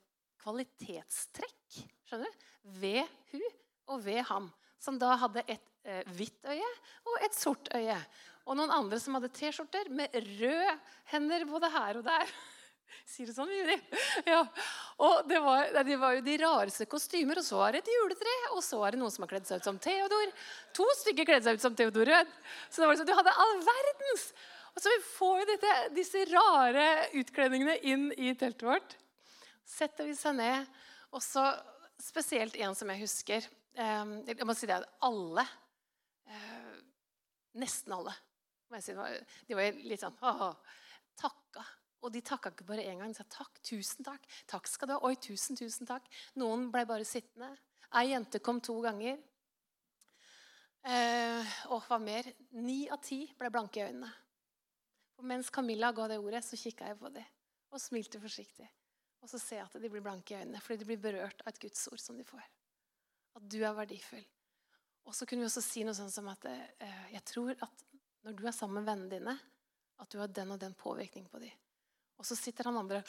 [0.46, 2.44] kvalitetstrekk skjønner du?
[2.80, 3.04] ved
[3.34, 3.44] hun
[3.94, 4.48] og ved ham,
[4.82, 6.72] som da hadde et eh, hvitt øye
[7.06, 7.98] og et sort øye.
[8.46, 10.76] Og noen andre som hadde T-skjorter med røde
[11.12, 12.34] hender både her og der.
[13.10, 13.78] Sier det sånn, Juri?
[14.34, 14.42] Ja.
[15.06, 17.42] Og det var, det var, jo de rareste kostymer.
[17.42, 19.62] Og så er det et juletre, og så er det noen som har kledd seg
[19.62, 20.34] ut som Theodor.
[20.78, 22.36] To stykker kledde seg ut som Theodor Rød.
[22.70, 24.28] Så det var liksom, du hadde all verdens.
[24.76, 26.86] Og så vi får dette, disse rare
[27.16, 28.98] utkledningene inn i teltet vårt.
[29.66, 30.68] Setter vi seg ned,
[31.16, 31.46] Og så
[32.02, 33.46] spesielt en som jeg husker.
[33.74, 35.46] Eh, jeg må si det at alle
[36.28, 36.74] eh,
[37.56, 38.12] Nesten alle.
[39.48, 40.18] De var litt sånn
[41.16, 41.64] Takka.
[42.04, 43.14] Og de takka ikke bare én gang.
[43.14, 44.28] De sa takk, tusen takk.
[44.50, 45.00] Takk skal du ha.
[45.08, 46.10] Oi, tusen, tusen takk.
[46.38, 47.54] Noen ble bare sittende.
[47.96, 49.18] Ei jente kom to ganger.
[50.86, 52.28] Eh, og hva mer?
[52.60, 54.12] Ni av ti ble blanke i øynene.
[55.20, 57.26] Og mens Camilla ga det ordet, så kikka jeg på dem
[57.76, 58.68] og smilte forsiktig.
[59.24, 61.52] Og så ser jeg at de blir blanke i øynene fordi de blir berørt av
[61.52, 62.44] et Guds ord som de får.
[63.36, 64.24] At du er verdifull.
[65.06, 67.86] Og så kunne vi også si noe sånn som at eh, jeg tror at
[68.26, 69.36] når du er sammen med vennene dine,
[70.02, 71.54] at du har den og den påvirkning på dem.
[72.20, 73.04] Og så sitter han andre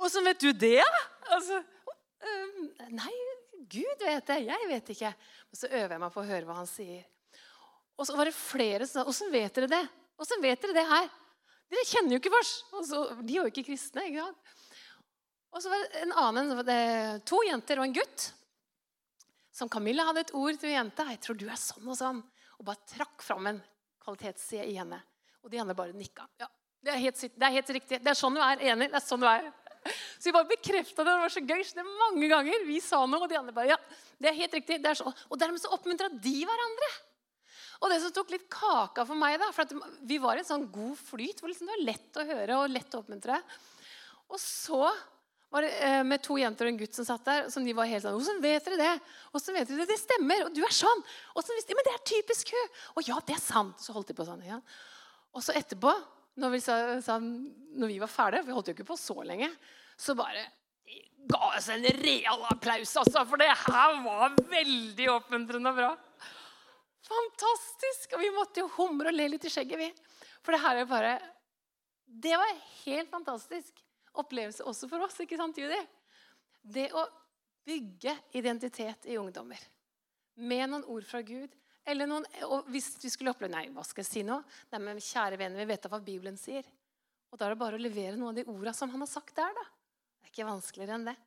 [0.00, 0.84] Åssen vet du det?
[1.34, 2.60] Altså, øh,
[2.96, 3.12] nei,
[3.68, 4.38] Gud vet det.
[4.46, 5.10] Jeg vet ikke.
[5.52, 7.02] Og så øver jeg meg på å høre hva han sier.
[8.00, 9.82] Og så var det flere som sa Åssen vet dere det?
[10.20, 11.08] Åssen vet dere det her?
[11.70, 12.52] Dere kjenner jo ikke vårs.
[13.22, 14.04] de er jo ikke kristne.
[14.08, 14.56] ikke sant?
[15.50, 18.26] Og så var det en annen, to jenter og en gutt.
[19.54, 21.08] Som Camilla hadde et ord til jenta.
[21.10, 22.22] 'Jeg tror du er sånn og sånn.'
[22.60, 23.62] Og bare trakk fram en
[24.04, 25.00] kvalitetsside i henne.
[25.42, 26.26] Og de andre bare nikka.
[26.38, 26.46] Ja,
[26.84, 27.98] det er, helt, det er helt riktig.
[28.04, 28.60] Det er sånn du er.
[28.60, 28.90] Enig.
[28.92, 29.48] Det er sånn du er.
[30.20, 31.12] Så vi bare bekrefta det.
[31.12, 31.62] Det var så gøy.
[31.64, 33.78] Så det mange ganger vi sa noe, og de andre bare Ja,
[34.20, 34.82] det er helt riktig.
[34.84, 35.16] Det er sånn.
[35.30, 36.90] Og dermed så oppmuntra de hverandre.
[37.80, 40.66] Og det som tok litt kaka for meg, da, for vi var i en sånn
[40.72, 43.38] god flyt hvor liksom det var lett å høre og lett å oppmuntre.
[44.30, 44.82] Og så
[45.50, 47.48] var det eh, med to jenter og en gutt som satt der.
[47.50, 49.00] som de var helt sånn, 'Åssen vet dere det?'
[49.40, 50.44] Så vet dere det, det stemmer.
[50.46, 51.02] Og du er sånn.
[51.34, 53.80] Så visste 'Men det er typisk hun.' Og ja, det er sant.
[53.80, 54.44] Så holdt de på sånn.
[54.46, 54.60] Ja.
[55.34, 55.90] Og så etterpå,
[56.36, 59.24] når vi, sa, sa, når vi var ferdige, for vi holdt jo ikke på så
[59.26, 59.50] lenge,
[59.98, 60.46] så bare
[61.26, 63.24] ga oss en real applaus, altså.
[63.26, 65.90] For det her var veldig oppmuntrende og bra.
[67.10, 68.14] Fantastisk!
[68.14, 69.90] Og vi måtte jo humre og le litt i skjegget, vi.
[70.44, 71.14] For det her er bare
[72.10, 73.82] Det var helt fantastisk
[74.18, 75.78] opplevelse også for oss, ikke sant, Judy?
[76.60, 77.04] Det å
[77.66, 79.60] bygge identitet i ungdommer
[80.40, 81.54] med noen ord fra Gud.
[81.86, 84.40] Eller noen, og hvis vi skulle oppleve Nei, hva skal jeg si nå?
[84.72, 86.66] Nei, men Kjære venner, vi vet da hva Bibelen sier.
[87.30, 89.36] Og da er det bare å levere noen av de ordene som han har sagt
[89.38, 89.54] der.
[89.54, 89.66] da.
[90.20, 91.18] Det er ikke vanskeligere enn det.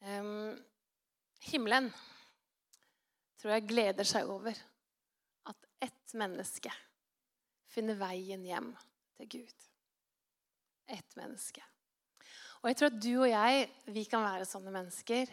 [0.03, 0.57] Um,
[1.47, 1.87] himmelen
[3.39, 4.57] tror jeg gleder seg over
[5.51, 6.73] at ett menneske
[7.71, 8.73] finner veien hjem
[9.21, 9.69] til Gud.
[10.91, 11.63] Ett menneske.
[12.63, 15.31] Og jeg tror at du og jeg vi kan være sånne mennesker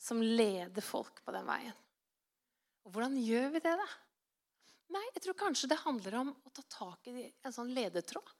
[0.00, 1.76] som leder folk på den veien.
[2.88, 3.88] Og hvordan gjør vi det, da?
[4.94, 8.36] Nei, jeg tror kanskje det handler om å ta tak i en sånn ledetråd.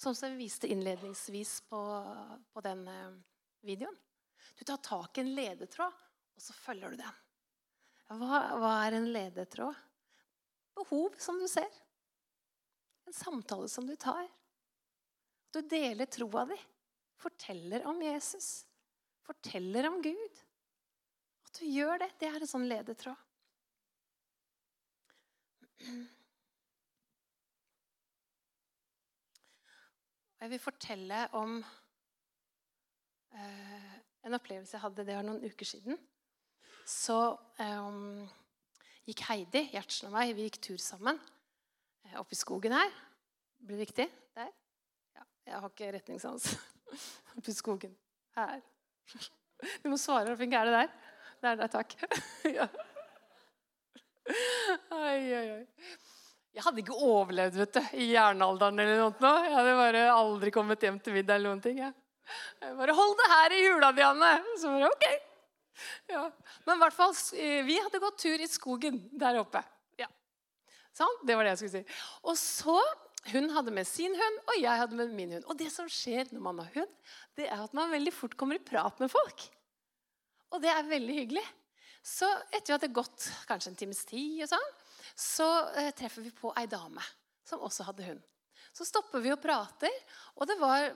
[0.00, 1.80] Sånn som jeg viste innledningsvis på,
[2.54, 3.18] på den eh,
[3.68, 3.98] videoen.
[4.60, 6.00] Du tar tak i en ledetråd,
[6.36, 7.20] og så følger du den.
[8.20, 9.78] Hva, hva er en ledetråd?
[10.76, 11.70] Behov som du ser.
[13.08, 14.28] En samtale som du tar.
[15.48, 16.58] Du deler troa di.
[17.16, 18.66] Forteller om Jesus.
[19.24, 20.44] Forteller om Gud.
[21.48, 23.16] At du gjør det, det er en sånn ledetråd.
[30.40, 31.56] Jeg vil fortelle om
[33.32, 33.96] eh,
[34.26, 35.98] en opplevelse jeg hadde det var noen uker siden.
[36.88, 37.16] Så
[37.60, 38.24] um,
[39.08, 41.18] gikk Heidi, Gjertsen og meg, vi gikk tur sammen
[42.08, 42.90] eh, oppe i skogen her.
[43.60, 44.08] Blir det riktig?
[44.36, 44.50] Der?
[45.16, 46.54] Ja, jeg har ikke retningssans.
[47.36, 47.96] Oppe i skogen.
[48.36, 48.60] Her.
[49.84, 50.54] Du må svare, Fink.
[50.56, 50.92] Er det der?
[51.40, 51.90] Det er der, takk.
[52.58, 52.64] ja.
[54.96, 55.98] Oi, oi, oi.
[56.56, 58.80] Jeg hadde ikke overlevd vet du, i jernalderen.
[58.80, 59.32] eller noe.
[59.44, 61.36] Jeg hadde bare aldri kommet hjem til middag.
[61.36, 61.82] eller noen ting.
[61.84, 61.92] Ja.
[62.60, 65.06] Jeg bare 'Hold det her i hula, Dianne.' Så bare ok.
[66.10, 66.24] Ja.
[66.66, 69.62] Men i hvert fall, eh, vi hadde gått tur i skogen der oppe.
[69.98, 70.08] Ja.
[70.96, 71.84] Sånn, Det var det jeg skulle si.
[72.24, 72.80] Og så
[73.28, 75.44] Hun hadde med sin hund, og jeg hadde med min hund.
[75.44, 76.88] Og det som skjer når man har hund,
[77.36, 79.44] det er at man veldig fort kommer i prat med folk.
[80.50, 81.44] Og det er veldig hyggelig.
[82.02, 84.70] Så etter vi hadde gått kanskje en times tid, og sånn,
[85.14, 87.04] så eh, treffer vi på ei dame
[87.44, 88.22] som også hadde hund.
[88.80, 89.92] Så stopper vi og prater,
[90.40, 90.86] og det var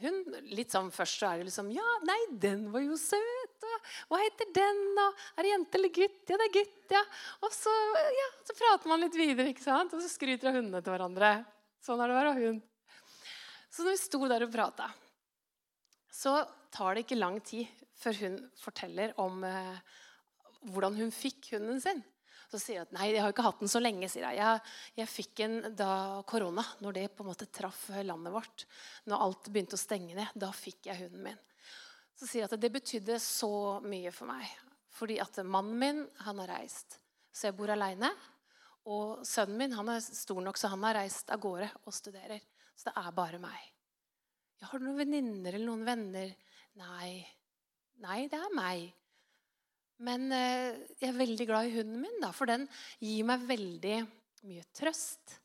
[0.00, 0.16] hun
[0.56, 3.66] litt sånn Først så er det liksom Ja, nei, den var jo søt.
[3.68, 4.80] Og hva heter den?
[4.96, 5.04] da?
[5.36, 6.22] er det jente eller gutt?
[6.30, 7.02] Ja, det er gutt, ja.
[7.44, 7.74] Og så,
[8.16, 9.92] ja, så prater man litt videre, ikke sant?
[9.94, 11.34] Og så skryter av hundene til hverandre.
[11.84, 12.64] Sånn er det å være hund.
[13.68, 14.88] Så når vi sto der og prata,
[16.14, 16.38] så
[16.74, 19.78] tar det ikke lang tid før hun forteller om eh,
[20.72, 22.02] hvordan hun fikk hunden sin.
[22.54, 24.06] Så sier hun at nei, jeg har ikke hatt den så lenge.
[24.06, 24.60] sier Jeg Jeg,
[25.00, 28.66] jeg fikk den da korona, når det på en måte traff landet vårt.
[29.10, 30.30] Når alt begynte å stenge ned.
[30.38, 31.40] Da fikk jeg hunden min.
[32.14, 34.46] Så sier jeg at det betydde så mye for meg.
[34.94, 37.00] Fordi at mannen min han har reist,
[37.34, 38.12] så jeg bor aleine.
[38.86, 42.42] Og sønnen min han er stor nok, så han har reist av gårde og studerer.
[42.78, 43.70] Så det er bare meg.
[44.60, 46.30] Jeg har du noen venninner eller noen venner?
[46.78, 47.16] Nei.
[48.04, 48.92] Nei, det er meg.
[50.02, 52.66] Men eh, jeg er veldig glad i hunden min, da, for den
[52.98, 53.98] gir meg veldig
[54.48, 55.38] mye trøst.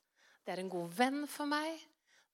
[0.44, 1.78] Det er en god venn for meg.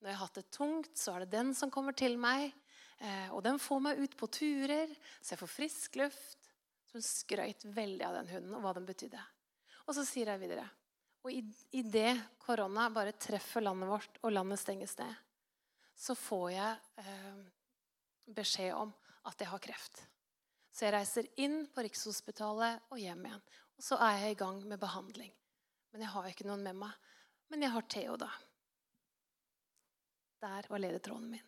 [0.00, 2.54] Når jeg har hatt det tungt, så er det den som kommer til meg.
[2.98, 6.50] Eh, og den får meg ut på turer, så jeg får frisk luft.
[6.86, 9.20] Så hun skrøyt veldig av den hunden og hva den betydde.
[9.86, 10.64] Og så sier jeg videre
[11.26, 11.42] Og i,
[11.78, 15.12] i det korona bare treffer landet vårt, og landet stenges ned,
[15.96, 17.40] så får jeg eh,
[18.36, 18.92] beskjed om
[19.26, 20.04] at jeg har kreft.
[20.76, 23.44] Så jeg reiser inn på Rikshospitalet og hjem igjen.
[23.80, 25.32] Og så er jeg i gang med behandling.
[25.92, 26.92] Men jeg har ikke noen med meg.
[27.48, 28.28] Men jeg har Theo, da.
[30.44, 31.46] Der var ledetråden min.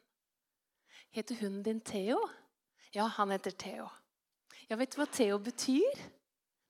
[1.13, 2.23] Heter hunden din Theo?
[2.95, 3.91] Ja, han heter Theo.
[4.71, 6.01] Ja, vet du hva Theo betyr?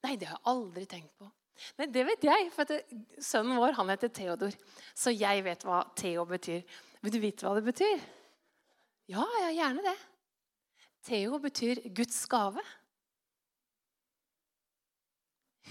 [0.02, 1.30] Nei, det har jeg aldri tenkt på.
[1.78, 2.74] Nei, det vet jeg, for
[3.22, 4.54] sønnen vår han heter Theodor.
[4.98, 6.62] Så jeg vet hva Theo betyr.
[7.02, 8.06] Vil du vite hva det betyr?
[9.14, 9.98] Ja, ja, gjerne det.
[11.06, 12.62] Theo betyr Guds gave.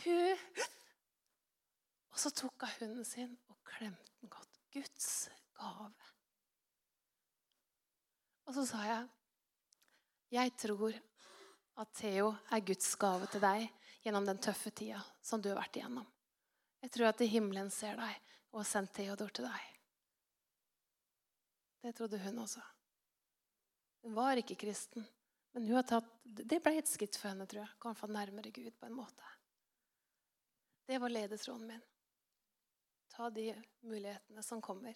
[0.04, 0.38] Hun
[2.18, 4.54] Og så tok hun hunden sin og klemte den godt.
[4.74, 5.92] Guds gave.
[8.48, 9.08] Og så sa jeg,
[10.32, 10.94] 'Jeg tror
[11.78, 13.70] at Theo er Guds gave til deg
[14.04, 16.08] gjennom den tøffe tida som du har vært igjennom.'
[16.82, 19.78] 'Jeg tror at himmelen ser deg og har sendt Theodor til deg.'
[21.84, 22.62] Det trodde hun også.
[24.02, 25.08] Hun var ikke kristen,
[25.58, 27.76] men hun har tatt, det ble et skritt for henne, tror jeg.
[27.82, 29.32] Kan få nærmere Gud på en måte.
[30.86, 31.82] Det var ledetråden min.
[33.10, 33.48] Ta de
[33.82, 34.93] mulighetene som kommer.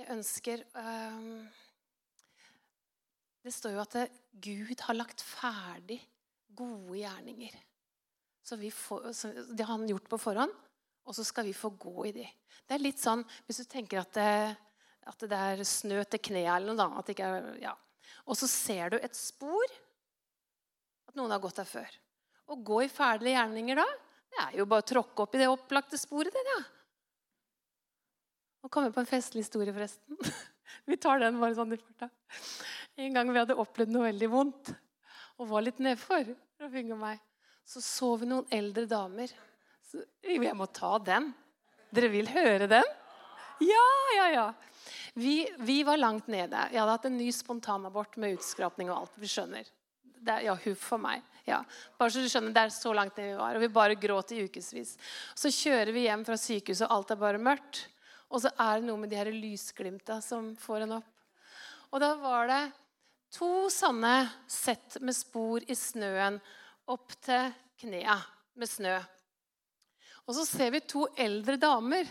[0.00, 1.44] Jeg ønsker um,
[3.44, 4.00] det står jo at
[4.32, 6.00] Gud har lagt ferdig
[6.56, 7.52] gode gjerninger.
[8.40, 10.56] Så får, så det har han gjort på forhånd,
[11.04, 12.24] og så skal vi få gå i de.
[12.64, 14.56] Det er litt sånn hvis du tenker at det,
[15.06, 17.04] at det er snø til kneet eller noe.
[17.04, 17.76] ikke er, ja.
[18.26, 19.76] Og så ser du et spor
[21.06, 21.98] at noen har gått der før.
[22.46, 23.86] Å gå i fæle gjerninger da,
[24.30, 26.34] det er jo bare å tråkke opp i det opplagte sporet.
[26.34, 26.58] Det, ja.
[28.62, 30.18] Nå kommer jeg på en festlig historie, forresten.
[30.90, 32.10] Vi tar den bare sånn i farta.
[32.96, 34.70] En gang vi hadde opplevd noe veldig vondt
[35.36, 36.30] og var litt nedfor,
[37.66, 39.32] så så vi noen eldre damer.
[39.84, 41.28] Så jeg må ta den.
[41.94, 42.88] Dere vil høre den?
[43.62, 43.84] Ja,
[44.16, 44.46] ja, ja.
[45.16, 46.66] Vi, vi var langt nede.
[46.72, 49.18] Jeg hadde hatt en ny spontanabort med utskrapning og alt.
[49.20, 49.68] Vi skjønner.
[50.16, 51.24] Det er, ja, huff for meg.
[51.46, 51.62] Ja,
[51.96, 53.56] bare så du skjønner, Det er så langt ned vi var.
[53.56, 54.96] Og vi bare gråt i ukevis.
[55.34, 57.86] Så kjører vi hjem fra sykehuset, og alt er bare mørkt.
[58.28, 61.12] Og så er det noe med de her lysglimta som får en opp.
[61.94, 62.64] Og da var det
[63.36, 66.38] To sånne sett med spor i snøen
[66.92, 67.50] opp til
[67.82, 68.14] knea
[68.56, 68.94] med snø.
[70.26, 72.06] Og så ser vi to eldre damer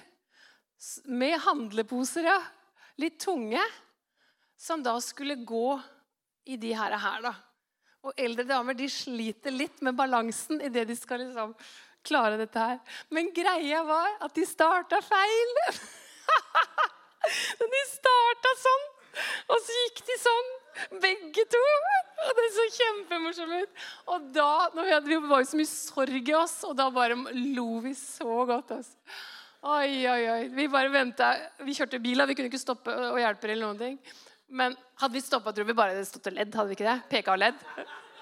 [1.08, 2.38] med handleposer, ja.
[3.02, 3.64] Litt tunge.
[4.58, 5.80] Som da skulle gå
[6.46, 6.96] i de her.
[6.98, 7.34] her da.
[8.06, 11.56] Og eldre damer de sliter litt med balansen i det de skal liksom
[12.06, 12.82] klare dette her.
[13.10, 15.56] Men greia var at de starta feil.
[17.76, 18.86] de starta sånn,
[19.50, 20.52] og så gikk de sånn.
[21.02, 21.64] Begge to.
[22.26, 23.86] Og det så kjempemorsomt ut.
[24.14, 26.90] Og da når vi, hadde, vi var jo så mye sorg i oss, og da
[26.94, 27.18] bare
[27.56, 28.76] lo vi så godt.
[28.78, 29.16] Altså.
[29.66, 30.42] Oi, oi, oi.
[30.54, 31.32] Vi bare venta.
[31.66, 33.48] Vi kjørte bil, vi kunne ikke stoppe og hjelpe.
[33.50, 33.96] eller noen ting.
[34.46, 36.54] Men hadde vi stoppa, tror vi bare det stått og ledd.
[36.54, 37.00] Hadde vi ikke det?
[37.10, 37.64] Peka og ledd.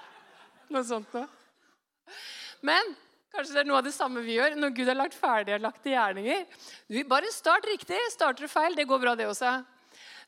[0.71, 1.27] Noe sånt noe.
[2.63, 2.93] Men
[3.34, 5.65] kanskje det er noe av det samme vi gjør når Gud har lagt ferdig og
[5.65, 6.45] lagt gjerninger.
[7.12, 7.99] Bare start riktig.
[8.15, 9.58] Starter du feil, det går bra, det også.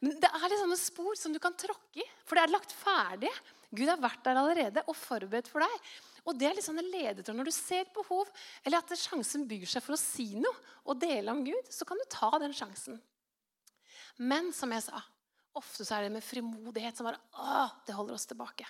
[0.01, 2.75] Men det er litt sånne spor som du kan tråkke i, for det er lagt
[2.75, 3.31] ferdig.
[3.75, 5.89] Gud har vært der allerede og forberedt for deg.
[6.25, 7.37] Og det er litt sånn ledetråd.
[7.37, 8.29] Når du ser et behov,
[8.65, 10.55] eller at sjansen byr seg for å si noe
[10.85, 12.97] og dele om Gud, så kan du ta den sjansen.
[14.17, 15.01] Men som jeg sa,
[15.55, 18.67] ofte så er det med frimodighet som bare å, det holder oss tilbake.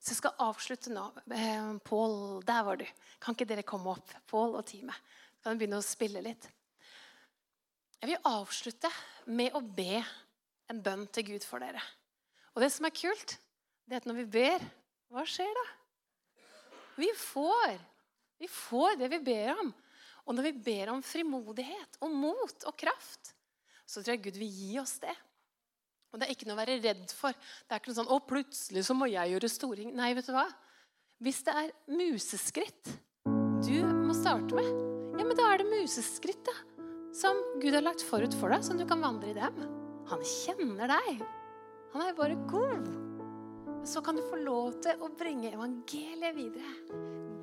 [0.00, 1.06] Så jeg skal avslutte nå.
[1.36, 2.14] Eh, Pål,
[2.48, 2.86] der var du.
[3.20, 4.14] Kan ikke dere komme opp?
[4.30, 4.96] Pål og teamet.
[5.44, 6.48] Kan begynne å spille litt?
[8.00, 8.88] Jeg vil avslutte
[9.28, 10.00] med å be
[10.72, 11.82] en bønn til Gud for dere.
[12.54, 13.34] Og det som er kult,
[13.84, 14.64] det er at når vi ber,
[15.12, 15.64] hva skjer da?
[16.96, 17.76] Vi får.
[18.40, 19.72] Vi får det vi ber om.
[20.24, 23.34] Og når vi ber om frimodighet og mot og kraft,
[23.84, 25.14] så tror jeg Gud vil gi oss det.
[26.10, 27.36] Og det er ikke noe å være redd for.
[27.36, 29.92] Det er ikke noe sånn 'Å, plutselig så må jeg gjøre storing'.
[29.94, 30.48] Nei, vet du hva?
[31.20, 32.96] Hvis det er museskritt
[33.60, 34.70] du må starte med,
[35.20, 36.69] ja, men da er det museskritt, da
[37.12, 39.62] som Gud har lagt forut for deg, som du kan vandre i dem.
[40.10, 41.22] Han kjenner deg.
[41.94, 42.90] Han er bare god.
[43.86, 46.74] Så kan du få lov til å bringe evangeliet videre.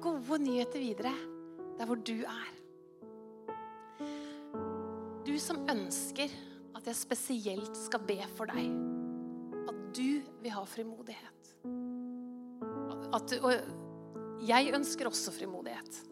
[0.04, 1.14] Gode nyheter videre
[1.78, 2.54] der hvor du er.
[5.28, 6.32] Du som ønsker
[6.78, 8.70] at jeg spesielt skal be for deg.
[9.68, 11.52] At du vil ha frimodighet.
[13.18, 16.04] At, og jeg ønsker også frimodighet.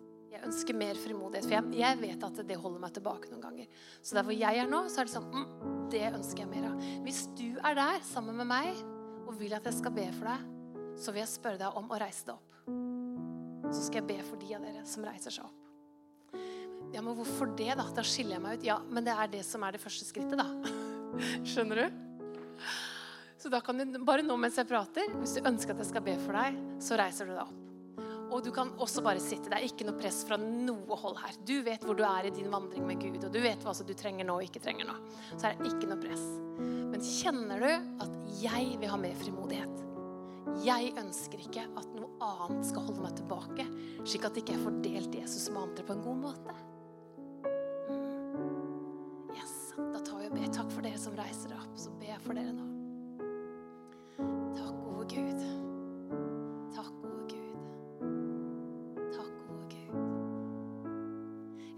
[0.45, 3.85] Ønsker mer frimodighet, for jeg, jeg, vet at det holder meg tilbake noen ganger.
[4.01, 5.47] Så der hvor jeg er nå, så er det sånn mm,
[5.93, 6.87] Det ønsker jeg mer av.
[7.05, 8.71] Hvis du er der sammen med meg
[9.25, 10.47] og vil at jeg skal be for deg,
[11.01, 12.51] så vil jeg spørre deg om å reise deg opp.
[13.73, 15.61] Så skal jeg be for de av dere som reiser seg opp.
[16.93, 17.89] Ja, men hvorfor det, da?
[17.97, 18.67] Da skiller jeg meg ut.
[18.69, 20.47] Ja, men det er det som er det første skrittet, da.
[21.49, 22.01] Skjønner du?
[23.41, 26.05] Så da kan du bare nå mens jeg prater, hvis du ønsker at jeg skal
[26.05, 27.64] be for deg, så reiser du deg opp.
[28.33, 29.49] Og du kan også bare sitte.
[29.51, 31.37] Det er ikke noe press fra noe hold her.
[31.45, 33.93] Du vet hvor du er i din vandring med Gud, og du vet hva du
[33.97, 34.95] trenger nå og ikke trenger nå.
[35.35, 36.23] Så er det ikke noe press.
[36.57, 37.71] Men kjenner du
[38.05, 39.83] at jeg vil ha mer frimodighet?
[40.63, 43.65] Jeg ønsker ikke at noe annet skal holde meg tilbake,
[44.07, 46.55] slik at ikke jeg får delt Jesus med andre på en god måte.
[47.89, 49.35] Mm.
[49.35, 50.47] Yes, Da tar vi og ber.
[50.55, 51.77] Takk for dere som reiser dere opp.
[51.77, 52.71] Så ber jeg for dere nå.
[54.55, 55.64] Takk, gode Gud.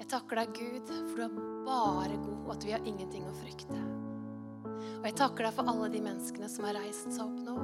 [0.07, 1.33] Jeg takker deg, Gud, for du er
[1.67, 3.75] bare god, og at vi har ingenting å frykte.
[5.01, 7.55] Og jeg takker deg for alle de menneskene som har reist seg opp nå,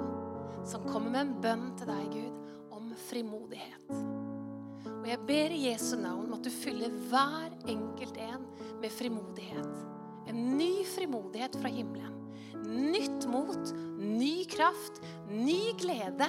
[0.67, 3.93] som kommer med en bønn til deg, Gud, om frimodighet.
[4.89, 8.43] Og jeg ber i Jesu navn om at du fyller hver enkelt en
[8.81, 9.79] med frimodighet.
[10.27, 12.17] En ny frimodighet fra himmelen.
[12.73, 13.71] Nytt mot,
[14.03, 14.99] ny kraft,
[15.31, 16.27] ny glede,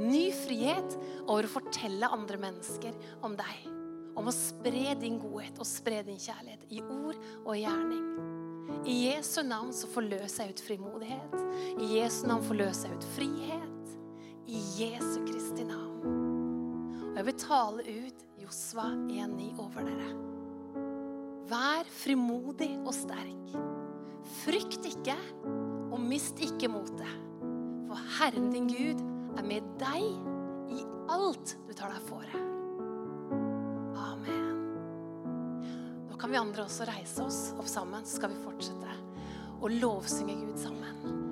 [0.00, 0.96] ny frihet
[1.26, 2.96] over å fortelle andre mennesker
[3.28, 3.68] om deg.
[4.18, 8.06] Om å spre din godhet og spre din kjærlighet i ord og gjerning.
[8.86, 11.36] I Jesu navn så forløser jeg ut frimodighet.
[11.82, 13.94] I Jesu navn forløser jeg ut frihet.
[14.50, 16.18] I Jesu Kristi navn.
[17.10, 20.10] Og jeg vil tale ut Josva 1,9 over dere.
[21.50, 23.54] Vær frimodig og sterk.
[24.40, 25.16] Frykt ikke,
[25.90, 27.18] og mist ikke motet.
[27.90, 29.02] For Herren din Gud
[29.38, 30.06] er med deg
[30.70, 32.59] i alt du tar deg fore.
[36.20, 38.96] Kan vi andre også reise oss opp sammen, så skal vi fortsette
[39.60, 41.29] å lovsynge Gud sammen.